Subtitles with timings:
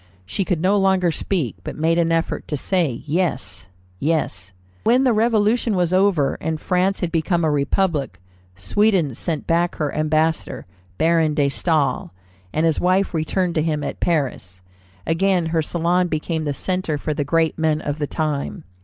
[0.25, 3.67] She could no longer speak, but made an effort to say 'yes,
[3.99, 4.51] yes.'"
[4.83, 8.19] When the Revolution was over, and France had become a republic,
[8.55, 10.65] Sweden sent back her ambassador,
[10.97, 12.09] Baron de Staël,
[12.51, 14.61] and his wife returned to him at Paris.
[15.05, 18.63] Again her salon became the centre for the great men of the time.